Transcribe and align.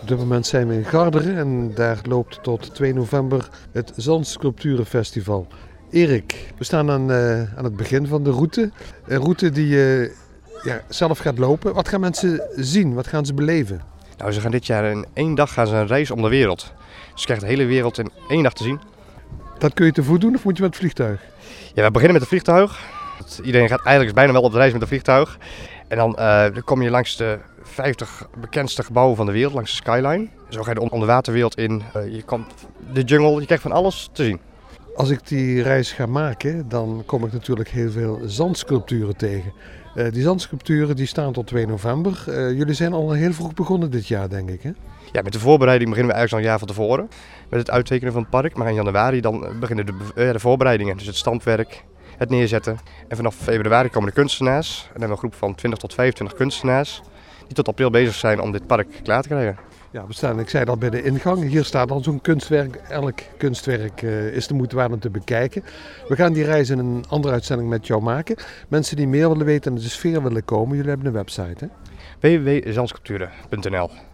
Op 0.00 0.08
dit 0.08 0.18
moment 0.18 0.46
zijn 0.46 0.68
we 0.68 0.74
in 0.74 0.84
Garderen 0.84 1.36
en 1.36 1.74
daar 1.74 1.98
loopt 2.02 2.42
tot 2.42 2.74
2 2.74 2.94
november 2.94 3.48
het 3.72 3.92
Zandsculpturenfestival. 3.96 5.46
Erik, 5.90 6.52
we 6.58 6.64
staan 6.64 6.90
aan, 6.90 7.10
uh, 7.10 7.56
aan 7.56 7.64
het 7.64 7.76
begin 7.76 8.06
van 8.06 8.22
de 8.22 8.30
route. 8.30 8.70
Een 9.06 9.18
route 9.18 9.50
die 9.50 9.68
je 9.68 10.14
ja, 10.62 10.82
zelf 10.88 11.18
gaat 11.18 11.38
lopen. 11.38 11.74
Wat 11.74 11.88
gaan 11.88 12.00
mensen 12.00 12.42
zien? 12.56 12.94
Wat 12.94 13.06
gaan 13.06 13.26
ze 13.26 13.34
beleven? 13.34 13.80
Nou, 14.18 14.32
ze 14.32 14.40
gaan 14.40 14.50
dit 14.50 14.66
jaar 14.66 14.84
in 14.84 15.06
één 15.12 15.34
dag 15.34 15.52
gaan 15.52 15.66
ze 15.66 15.74
een 15.74 15.86
reis 15.86 16.10
om 16.10 16.22
de 16.22 16.28
wereld. 16.28 16.72
Dus 17.12 17.20
je 17.20 17.24
krijgt 17.24 17.42
de 17.42 17.48
hele 17.48 17.64
wereld 17.64 17.98
in 17.98 18.10
één 18.28 18.42
dag 18.42 18.52
te 18.52 18.62
zien. 18.62 18.80
Dat 19.58 19.74
kun 19.74 19.86
je 19.86 19.92
te 19.92 20.02
voet 20.02 20.20
doen 20.20 20.34
of 20.34 20.44
moet 20.44 20.56
je 20.56 20.62
met 20.62 20.70
het 20.70 20.80
vliegtuig? 20.80 21.20
Ja, 21.74 21.82
we 21.84 21.90
beginnen 21.90 22.12
met 22.12 22.20
het 22.20 22.28
vliegtuig. 22.28 23.01
Iedereen 23.42 23.68
gaat 23.68 23.84
eigenlijk 23.84 24.16
bijna 24.16 24.32
wel 24.32 24.42
op 24.42 24.52
de 24.52 24.58
reis 24.58 24.72
met 24.72 24.82
een 24.82 24.88
vliegtuig. 24.88 25.38
En 25.88 25.96
dan, 25.96 26.16
uh, 26.18 26.42
dan 26.42 26.64
kom 26.64 26.82
je 26.82 26.90
langs 26.90 27.16
de 27.16 27.38
50 27.62 28.28
bekendste 28.40 28.82
gebouwen 28.82 29.16
van 29.16 29.26
de 29.26 29.32
wereld, 29.32 29.54
langs 29.54 29.70
de 29.70 29.76
skyline. 29.76 30.28
Zo 30.48 30.62
ga 30.62 30.68
je 30.68 30.74
de 30.74 30.90
onderwaterwereld 30.90 31.58
in. 31.58 31.82
Uh, 31.96 32.14
je 32.14 32.22
komt 32.22 32.54
de 32.92 33.02
jungle, 33.02 33.40
je 33.40 33.44
krijgt 33.44 33.62
van 33.62 33.72
alles 33.72 34.08
te 34.12 34.24
zien. 34.24 34.40
Als 34.96 35.10
ik 35.10 35.28
die 35.28 35.62
reis 35.62 35.92
ga 35.92 36.06
maken, 36.06 36.68
dan 36.68 37.02
kom 37.06 37.24
ik 37.24 37.32
natuurlijk 37.32 37.68
heel 37.68 37.90
veel 37.90 38.20
zandsculpturen 38.24 39.16
tegen. 39.16 39.52
Uh, 39.94 40.10
die 40.10 40.22
zandsculpturen 40.22 40.96
die 40.96 41.06
staan 41.06 41.32
tot 41.32 41.46
2 41.46 41.66
november. 41.66 42.24
Uh, 42.28 42.34
jullie 42.58 42.74
zijn 42.74 42.92
al 42.92 43.12
heel 43.12 43.32
vroeg 43.32 43.54
begonnen 43.54 43.90
dit 43.90 44.06
jaar, 44.06 44.28
denk 44.28 44.50
ik, 44.50 44.62
hè? 44.62 44.70
Ja, 45.12 45.22
met 45.22 45.32
de 45.32 45.38
voorbereiding 45.38 45.90
beginnen 45.90 46.14
we 46.14 46.18
eigenlijk 46.18 46.32
al 46.32 46.38
een 46.38 46.58
jaar 46.58 46.66
van 46.66 46.76
tevoren. 46.76 47.08
Met 47.48 47.60
het 47.60 47.70
uittekenen 47.70 48.12
van 48.12 48.22
het 48.22 48.30
park. 48.30 48.56
Maar 48.56 48.68
in 48.68 48.74
januari 48.74 49.20
dan 49.20 49.46
beginnen 49.60 49.86
de, 49.86 49.92
uh, 50.14 50.32
de 50.32 50.38
voorbereidingen. 50.38 50.96
Dus 50.96 51.06
het 51.06 51.16
stampwerk, 51.16 51.84
het 52.16 52.30
neerzetten. 52.30 52.78
En 53.08 53.16
vanaf 53.16 53.34
februari 53.34 53.88
komen 53.88 54.08
de 54.08 54.14
kunstenaars. 54.14 54.78
En 54.82 54.82
dan 54.82 55.00
hebben 55.00 55.08
we 55.08 55.12
een 55.12 55.30
groep 55.30 55.34
van 55.34 55.54
20 55.54 55.80
tot 55.80 55.94
25 55.94 56.36
kunstenaars. 56.36 57.02
Die 57.46 57.54
tot 57.54 57.68
april 57.68 57.90
bezig 57.90 58.14
zijn 58.14 58.40
om 58.40 58.52
dit 58.52 58.66
park 58.66 58.88
klaar 59.02 59.22
te 59.22 59.28
krijgen. 59.28 59.56
Ja, 59.90 60.06
we 60.06 60.12
staan, 60.12 60.40
ik 60.40 60.48
zei 60.48 60.64
dat 60.64 60.78
bij 60.78 60.90
de 60.90 61.02
ingang. 61.02 61.48
Hier 61.48 61.64
staat 61.64 61.90
al 61.90 62.02
zo'n 62.02 62.20
kunstwerk. 62.20 62.76
Elk 62.76 63.20
kunstwerk 63.36 64.02
uh, 64.02 64.26
is 64.26 64.46
de 64.46 64.54
moeite 64.54 64.76
waard 64.76 64.92
om 64.92 65.00
te 65.00 65.10
bekijken. 65.10 65.64
We 66.08 66.16
gaan 66.16 66.32
die 66.32 66.44
reis 66.44 66.70
in 66.70 66.78
een 66.78 67.04
andere 67.08 67.34
uitzending 67.34 67.68
met 67.68 67.86
jou 67.86 68.02
maken. 68.02 68.36
Mensen 68.68 68.96
die 68.96 69.08
meer 69.08 69.28
willen 69.28 69.46
weten 69.46 69.74
en 69.74 69.78
de 69.82 69.88
sfeer 69.88 70.22
willen 70.22 70.44
komen, 70.44 70.76
jullie 70.76 70.90
hebben 70.90 71.06
een 71.06 71.12
website 71.12 71.68
hè? 72.20 72.38
www.zandsculpturen.nl 72.38 74.11